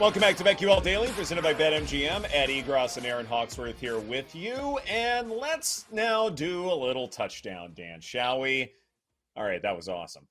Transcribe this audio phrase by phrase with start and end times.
[0.00, 2.28] Welcome back to BetQL Daily, presented by BetMGM.
[2.32, 4.78] Ed Egros and Erin Hawksworth here with you.
[4.88, 8.70] And let's now do a little touchdown dance, shall we?
[9.34, 10.28] All right, that was awesome.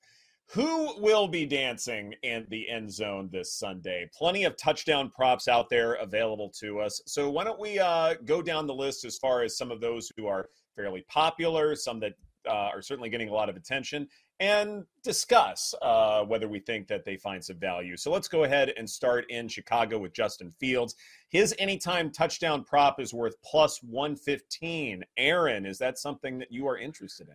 [0.52, 4.08] Who will be dancing in the end zone this Sunday?
[4.16, 7.02] Plenty of touchdown props out there available to us.
[7.04, 10.10] So why don't we uh, go down the list as far as some of those
[10.16, 12.14] who are fairly popular, some that
[12.48, 14.08] uh, are certainly getting a lot of attention,
[14.40, 17.96] and discuss uh, whether we think that they find some value.
[17.96, 20.94] So let's go ahead and start in Chicago with Justin Fields.
[21.28, 25.04] His anytime touchdown prop is worth plus 115.
[25.16, 27.34] Erin, is that something that you are interested in?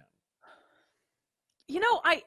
[1.70, 2.22] You know, I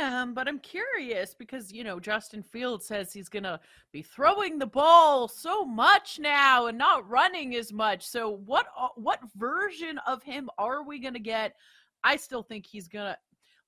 [0.00, 3.60] am, but I'm curious because, you know, Justin Fields says he's going to
[3.92, 8.06] be throwing the ball so much now and not running as much.
[8.06, 11.54] So what uh, what version of him are we going to get?
[12.02, 13.18] I still think he's going to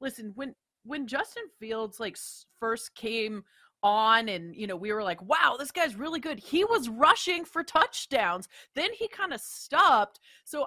[0.00, 2.16] listen, when when Justin Fields like
[2.58, 3.44] first came
[3.82, 7.44] on and you know we were like wow this guy's really good he was rushing
[7.44, 8.48] for touchdowns.
[8.74, 10.20] Then he kind of stopped.
[10.44, 10.66] So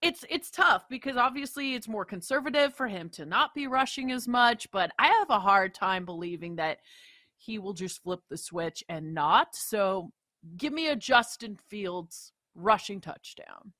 [0.00, 4.26] it's it's tough because obviously it's more conservative for him to not be rushing as
[4.26, 6.78] much but i have a hard time believing that
[7.42, 9.54] he will just flip the switch and not.
[9.54, 10.12] So
[10.56, 13.72] give me a justin fields rushing touchdown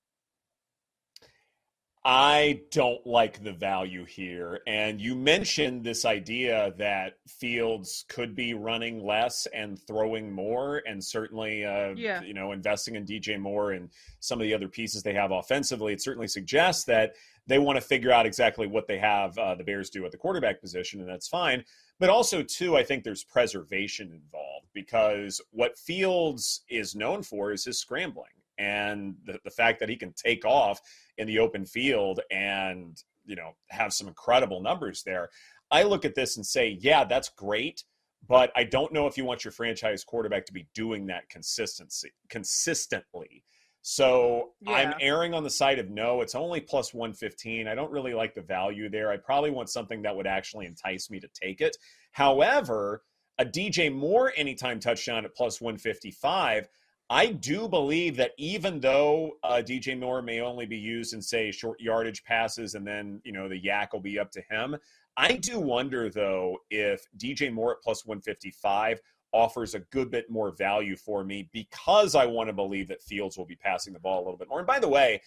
[2.04, 4.60] I don't like the value here.
[4.66, 11.02] And you mentioned this idea that Fields could be running less and throwing more, and
[11.02, 12.20] certainly, uh, yeah.
[12.22, 15.92] you know, investing in DJ Moore and some of the other pieces they have offensively.
[15.92, 17.14] It certainly suggests that
[17.46, 20.18] they want to figure out exactly what they have uh, the Bears do at the
[20.18, 21.64] quarterback position, and that's fine.
[22.00, 27.64] But also, too, I think there's preservation involved because what Fields is known for is
[27.64, 28.26] his scrambling
[28.58, 30.80] and the, the fact that he can take off
[31.18, 35.28] in the open field and you know have some incredible numbers there.
[35.70, 37.84] I look at this and say yeah that's great
[38.28, 42.10] but i don't know if you want your franchise quarterback to be doing that consistency
[42.28, 43.44] consistently.
[43.84, 44.72] So yeah.
[44.72, 48.34] i'm erring on the side of no it's only plus 115 i don't really like
[48.34, 49.10] the value there.
[49.10, 51.76] I probably want something that would actually entice me to take it.
[52.12, 53.02] However
[53.38, 56.68] a dj moore anytime touchdown at plus 155
[57.12, 61.52] I do believe that even though uh, DJ Moore may only be used in, say,
[61.52, 64.78] short yardage passes and then, you know, the YAC will be up to him,
[65.18, 68.98] I do wonder, though, if DJ Moore at plus 155
[69.30, 73.36] offers a good bit more value for me because I want to believe that Fields
[73.36, 74.60] will be passing the ball a little bit more.
[74.60, 75.20] And by the way,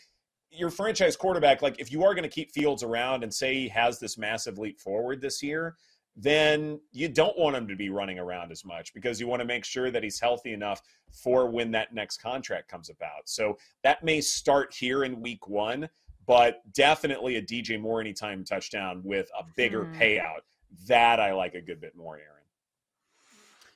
[0.50, 3.68] your franchise quarterback, like if you are going to keep Fields around and say he
[3.68, 5.76] has this massive leap forward this year,
[6.16, 9.46] then you don't want him to be running around as much because you want to
[9.46, 10.82] make sure that he's healthy enough
[11.12, 13.28] for when that next contract comes about.
[13.28, 15.90] So that may start here in week one,
[16.26, 19.96] but definitely a DJ Moore anytime touchdown with a bigger hmm.
[19.96, 20.42] payout.
[20.88, 22.30] That I like a good bit more, Erin.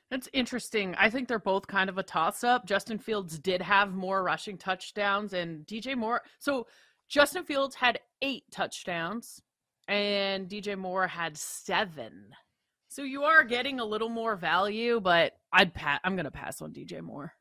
[0.10, 0.96] That's interesting.
[0.96, 2.66] I think they're both kind of a toss up.
[2.66, 6.24] Justin Fields did have more rushing touchdowns, and DJ Moore.
[6.40, 6.68] So
[7.08, 9.42] Justin Fields had eight touchdowns
[9.90, 12.28] and DJ Moore had seven.
[12.88, 16.62] So you are getting a little more value, but I'd pa- I'm going to pass
[16.62, 17.34] on DJ Moore.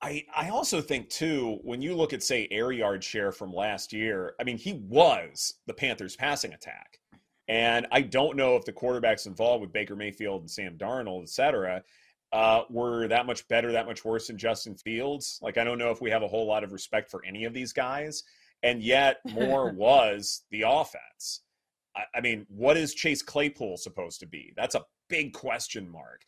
[0.00, 3.92] I, I also think too when you look at say air yard share from last
[3.92, 6.98] year, I mean he was the Panthers passing attack.
[7.48, 11.28] And I don't know if the quarterbacks involved with Baker Mayfield and Sam Darnold, et
[11.28, 11.82] cetera,
[12.32, 15.38] uh, were that much better, that much worse than Justin Fields.
[15.42, 17.52] Like I don't know if we have a whole lot of respect for any of
[17.52, 18.24] these guys
[18.62, 21.42] and yet Moore was the offense.
[21.96, 24.52] I, I mean, what is Chase Claypool supposed to be?
[24.56, 26.22] That's a big question mark.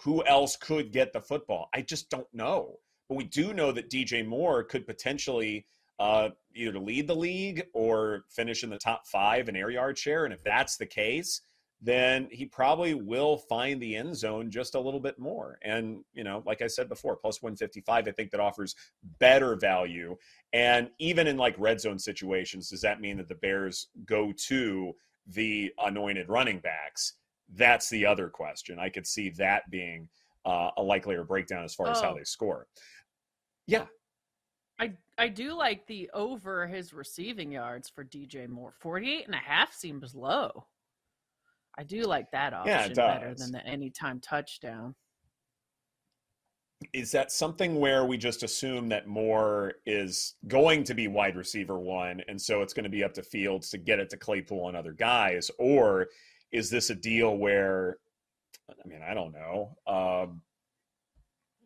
[0.00, 1.68] Who else could get the football?
[1.74, 2.76] I just don't know.
[3.08, 5.66] But we do know that DJ Moore could potentially
[5.98, 10.24] uh, either lead the league or finish in the top five in air yard share.
[10.24, 11.40] And if that's the case,
[11.82, 15.58] then he probably will find the end zone just a little bit more.
[15.62, 18.74] And, you know, like I said before, plus 155, I think that offers
[19.18, 20.16] better value.
[20.52, 24.94] And even in like red zone situations, does that mean that the Bears go to
[25.26, 27.14] the anointed running backs,
[27.54, 28.78] that's the other question.
[28.78, 30.08] I could see that being
[30.44, 31.90] uh, a likelier breakdown as far oh.
[31.90, 32.16] as how oh.
[32.16, 32.66] they score.
[33.66, 33.86] Yeah.
[34.78, 38.74] I I do like the over his receiving yards for DJ Moore.
[38.78, 40.66] 48 and a half seems low.
[41.78, 44.94] I do like that option yeah, better than the anytime touchdown.
[46.92, 51.78] Is that something where we just assume that Moore is going to be wide receiver
[51.78, 54.68] one, and so it's going to be up to Fields to get it to Claypool
[54.68, 55.50] and other guys?
[55.58, 56.08] Or
[56.52, 57.98] is this a deal where,
[58.70, 59.76] I mean, I don't know.
[59.86, 60.42] Um,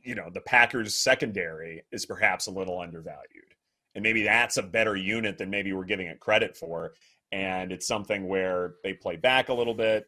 [0.03, 3.55] you know, the Packers secondary is perhaps a little undervalued.
[3.95, 6.93] And maybe that's a better unit than maybe we're giving it credit for.
[7.33, 10.07] And it's something where they play back a little bit,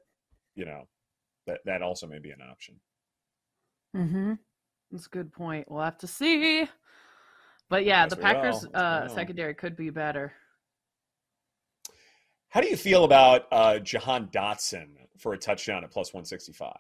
[0.55, 0.89] you know,
[1.47, 2.81] that, that also may be an option.
[3.97, 4.35] Mm-hmm.
[4.91, 5.71] That's a good point.
[5.71, 6.69] We'll have to see.
[7.69, 10.33] But yeah, the Packers uh, secondary could be better.
[12.51, 16.71] How do you feel about uh, Jahan Dotson for a touchdown at plus 165?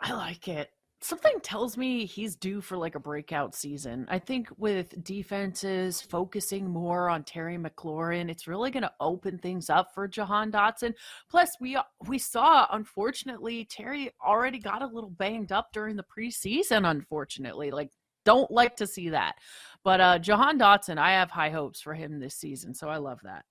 [0.00, 0.70] I like it.
[1.00, 4.04] Something tells me he's due for like a breakout season.
[4.08, 9.70] I think with defenses focusing more on Terry McLaurin, it's really going to open things
[9.70, 10.94] up for Jahan Dotson.
[11.30, 11.78] Plus, we
[12.08, 16.90] we saw unfortunately Terry already got a little banged up during the preseason.
[16.90, 17.90] Unfortunately, like
[18.24, 19.36] don't like to see that.
[19.84, 23.20] But uh Jahan Dotson, I have high hopes for him this season, so I love
[23.22, 23.44] that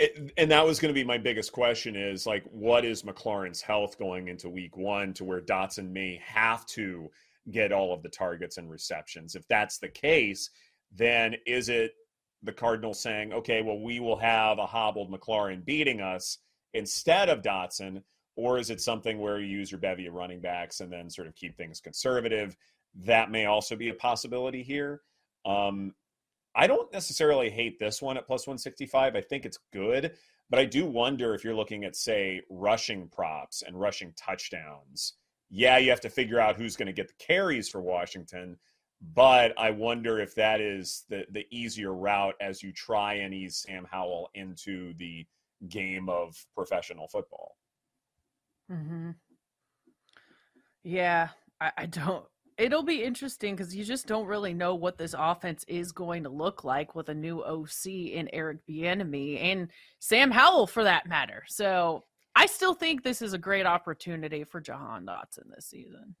[0.00, 3.60] it, and that was going to be my biggest question is like what is mclaurin's
[3.60, 7.10] health going into week one to where dotson may have to
[7.50, 9.34] get all of the targets and receptions?
[9.34, 10.50] If that's the case
[10.92, 11.92] then is it
[12.42, 16.38] the cardinals saying okay well we will have a hobbled mclaurin beating us
[16.74, 18.02] instead of dotson
[18.40, 21.28] or is it something where you use your bevy of running backs and then sort
[21.28, 22.56] of keep things conservative?
[22.94, 25.02] That may also be a possibility here.
[25.44, 25.94] Um,
[26.54, 29.14] I don't necessarily hate this one at plus 165.
[29.14, 30.12] I think it's good,
[30.48, 35.14] but I do wonder if you're looking at, say, rushing props and rushing touchdowns.
[35.48, 38.56] Yeah, you have to figure out who's going to get the carries for Washington,
[39.00, 43.64] but I wonder if that is the, the easier route as you try and ease
[43.66, 45.26] Sam Howell into the
[45.68, 47.56] game of professional football.
[48.70, 49.10] Mm-hmm.
[50.82, 51.28] Yeah,
[51.60, 52.24] I, I don't
[52.60, 56.28] it'll be interesting because you just don't really know what this offense is going to
[56.28, 59.68] look like with a new OC in Eric Bieniemy and
[59.98, 61.42] Sam Howell for that matter.
[61.48, 62.04] So
[62.36, 66.14] I still think this is a great opportunity for Jahan Dotson this season.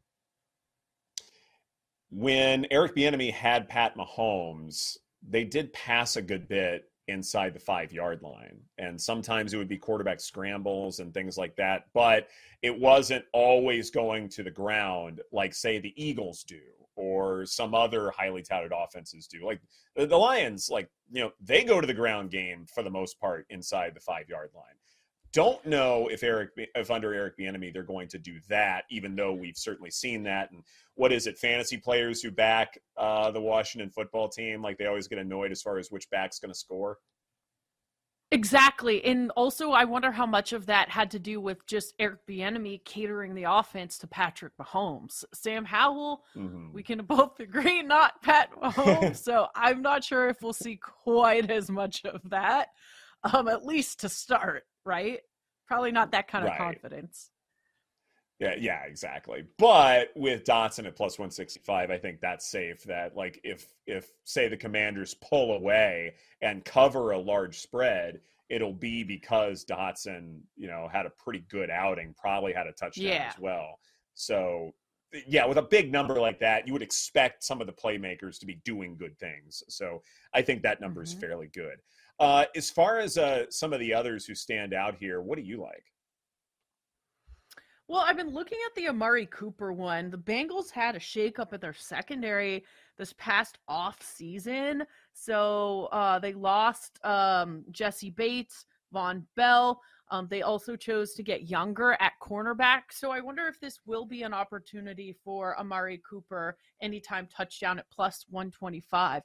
[2.10, 7.92] When Eric Bieniemy had Pat Mahomes, they did pass a good bit inside the five
[7.92, 8.58] yard line.
[8.78, 11.86] And sometimes it would be quarterback scrambles and things like that.
[11.92, 12.28] But
[12.62, 16.60] it wasn't always going to the ground like, say, the Eagles do
[16.96, 19.44] or some other highly touted offenses do.
[19.44, 19.60] Like
[19.96, 23.46] the, Lions, like, you know, they go to the ground game for the most part
[23.50, 24.64] inside the five yard line.
[25.32, 29.32] Don't know if Eric, if under Eric Bieniemy they're going to do that, even though
[29.32, 30.50] we've certainly seen that.
[30.50, 30.62] And
[30.94, 31.38] what is it?
[31.38, 35.62] Fantasy players who back uh, the Washington football team, like they always get annoyed as
[35.62, 36.98] far as which back's going to score.
[38.32, 39.04] Exactly.
[39.04, 42.84] And also I wonder how much of that had to do with just Eric Bieniemy
[42.84, 45.24] catering the offense to Patrick Mahomes.
[45.34, 46.72] Sam Howell, mm-hmm.
[46.72, 49.16] we can both agree not Pat Mahomes.
[49.16, 52.68] so I'm not sure if we'll see quite as much of that.
[53.32, 55.20] Um at least to start, right?
[55.66, 56.58] Probably not that kind of right.
[56.58, 57.30] confidence.
[58.40, 59.44] Yeah, yeah, exactly.
[59.58, 64.48] But with Dotson at plus 165, I think that's safe that like if if say
[64.48, 70.88] the commanders pull away and cover a large spread, it'll be because Dotson, you know,
[70.90, 73.30] had a pretty good outing, probably had a touchdown yeah.
[73.34, 73.78] as well.
[74.14, 74.72] So
[75.26, 78.46] yeah, with a big number like that, you would expect some of the playmakers to
[78.46, 79.62] be doing good things.
[79.68, 80.02] So
[80.34, 81.20] I think that number is mm-hmm.
[81.20, 81.76] fairly good.
[82.20, 85.42] Uh, as far as uh, some of the others who stand out here, what do
[85.42, 85.84] you like?
[87.88, 90.10] Well, I've been looking at the Amari Cooper one.
[90.10, 92.64] The Bengals had a shakeup at their secondary
[92.98, 94.84] this past off season.
[95.12, 99.80] So uh, they lost um, Jessie Bates, Vonn Bell.
[100.12, 102.82] Um, they also chose to get younger at cornerback.
[102.90, 107.90] So I wonder if this will be an opportunity for Amari Cooper anytime touchdown at
[107.90, 109.22] plus 125.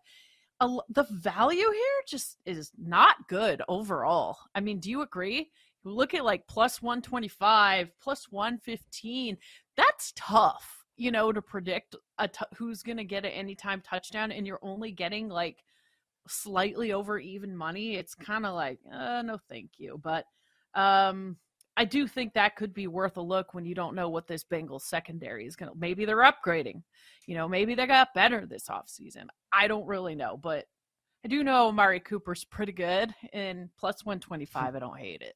[0.60, 4.38] Uh, the value here just is not good overall.
[4.54, 5.52] I mean, do you agree?
[5.86, 9.38] look at like plus 125, plus 115.
[9.78, 14.32] That's tough, you know, to predict a t- who's going to get an anytime touchdown
[14.32, 15.64] and you're only getting like
[16.28, 17.96] slightly over even money.
[17.96, 20.00] It's kind of like, uh, no, thank you.
[20.02, 20.26] But
[20.74, 21.38] um,
[21.78, 24.44] I do think that could be worth a look when you don't know what this
[24.44, 25.78] Bengals secondary is going to.
[25.78, 26.84] Maybe they're upgrading.
[27.28, 29.26] You know, maybe they got better this offseason.
[29.52, 30.66] I don't really know, but
[31.26, 35.36] I do know Amari Cooper's pretty good, and plus 125, I don't hate it.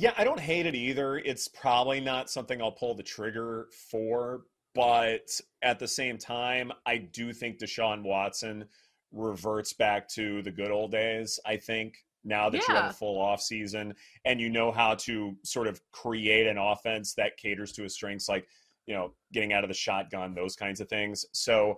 [0.00, 1.18] Yeah, I don't hate it either.
[1.18, 5.28] It's probably not something I'll pull the trigger for, but
[5.60, 8.66] at the same time, I do think Deshaun Watson
[9.10, 11.40] reverts back to the good old days.
[11.44, 12.64] I think now that yeah.
[12.68, 13.92] you have a full off season
[14.24, 18.28] and you know how to sort of create an offense that caters to his strengths,
[18.28, 18.46] like
[18.86, 21.26] you know, getting out of the shotgun, those kinds of things.
[21.32, 21.74] So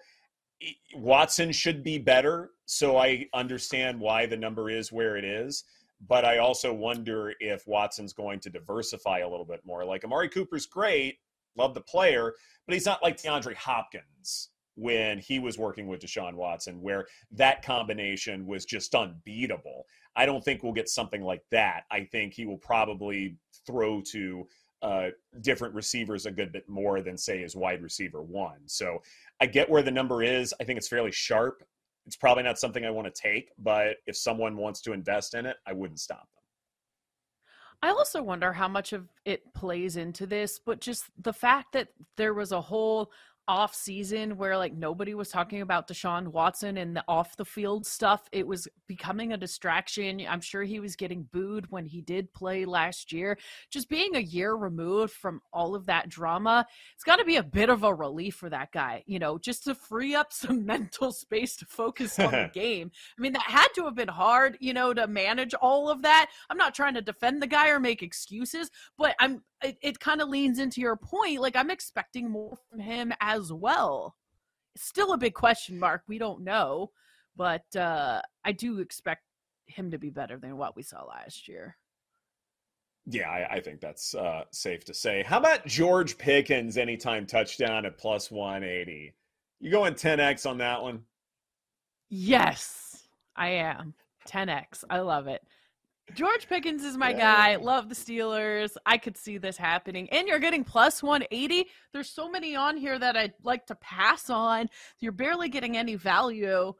[0.94, 2.50] Watson should be better.
[2.66, 5.64] So I understand why the number is where it is
[6.06, 9.84] but I also wonder if Watson's going to diversify a little bit more.
[9.84, 11.18] Like Amari Cooper's great,
[11.56, 12.34] love the player,
[12.66, 17.62] but he's not like DeAndre Hopkins when he was working with Deshaun Watson, where that
[17.62, 19.84] combination was just unbeatable.
[20.16, 21.82] I don't think we'll get something like that.
[21.90, 24.46] I think he will probably throw to
[24.80, 25.08] uh,
[25.42, 28.60] different receivers a good bit more than, say, his wide receiver one.
[28.66, 29.02] So
[29.40, 30.54] I get where the number is.
[30.58, 31.62] I think it's fairly sharp.
[32.06, 35.46] It's probably not something I want to take, but if someone wants to invest in
[35.46, 36.26] it, I wouldn't stop them.
[37.82, 41.88] I also wonder how much of it plays into this, but just the fact that
[42.16, 43.10] there was a whole
[43.48, 47.84] off season where like nobody was talking about Deshaun Watson and the off the field
[47.86, 48.28] stuff.
[48.32, 50.24] It was becoming a distraction.
[50.28, 53.38] I'm sure he was getting booed when he did play last year.
[53.70, 57.42] Just being a year removed from all of that drama, it's got to be a
[57.42, 61.12] bit of a relief for that guy, you know, just to free up some mental
[61.12, 62.90] space to focus on the game.
[63.18, 66.30] I mean, that had to have been hard, you know, to manage all of that.
[66.48, 70.20] I'm not trying to defend the guy or make excuses, but I'm it, it kind
[70.20, 71.40] of leans into your point.
[71.40, 74.16] Like I'm expecting more from him as well.
[74.76, 76.02] still a big question mark.
[76.08, 76.90] We don't know,
[77.36, 79.22] but uh, I do expect
[79.66, 81.76] him to be better than what we saw last year.
[83.06, 85.22] Yeah, I, I think that's uh, safe to say.
[85.22, 89.14] How about George Pickens anytime touchdown at plus 180?
[89.60, 91.02] You going 10x on that one?
[92.08, 93.94] Yes, I am.
[94.28, 94.84] 10x.
[94.90, 95.42] I love it.
[96.14, 97.56] George Pickens is my guy.
[97.56, 98.76] Love the Steelers.
[98.86, 100.08] I could see this happening.
[100.10, 101.66] And you're getting plus 180.
[101.92, 104.68] There's so many on here that I'd like to pass on.
[104.98, 106.74] You're barely getting any value.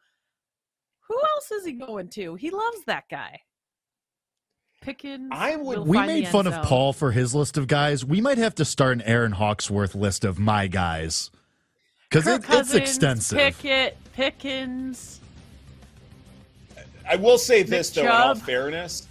[1.09, 2.35] Who else is he going to?
[2.35, 3.41] He loves that guy.
[4.81, 5.29] Pickens.
[5.31, 5.81] I would.
[5.81, 8.05] We made fun of Paul for his list of guys.
[8.05, 11.31] We might have to start an Erin Hawksworth list of my guys
[12.09, 13.37] because it, it's extensive.
[13.37, 15.21] Pickett, Pickens.
[17.07, 19.07] I will say this though, in all fairness,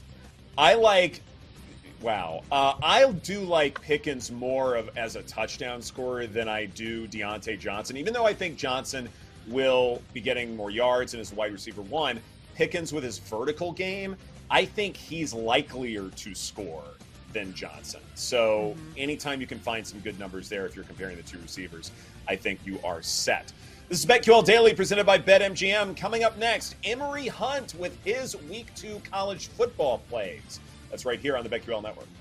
[0.59, 1.21] I like.
[2.01, 7.07] Wow, uh, I do like Pickens more of as a touchdown scorer than I do
[7.07, 7.95] Diontae Johnson.
[7.95, 9.07] Even though I think Johnson
[9.47, 12.19] will be getting more yards and as wide receiver one,
[12.55, 14.17] Pickens with his vertical game,
[14.51, 16.83] I think he's likelier to score
[17.31, 18.01] than Johnson.
[18.15, 18.93] So mm-hmm.
[18.97, 21.91] anytime you can find some good numbers there, if you're comparing the two receivers,
[22.27, 23.53] I think you are set.
[23.89, 25.97] This is BetQL Daily presented by BetMGM.
[25.97, 30.59] Coming up next, Emory Hunt with his Week 2 college football plays.
[30.91, 32.05] That's right here on the BetQL Network.